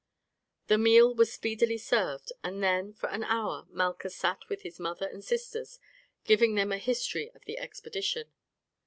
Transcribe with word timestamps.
The 0.65 0.79
meal 0.79 1.13
was 1.13 1.31
speedily 1.31 1.77
served, 1.77 2.31
and 2.43 2.63
then 2.63 2.91
for 2.91 3.07
an 3.09 3.23
hour 3.23 3.67
Malchus 3.69 4.15
sat 4.17 4.39
with 4.49 4.63
his 4.63 4.79
mother 4.79 5.05
and 5.07 5.23
sisters, 5.23 5.77
giving 6.23 6.55
them 6.55 6.71
a 6.71 6.79
history 6.79 7.29
of 7.35 7.45
the 7.45 7.59
expedition. 7.59 8.33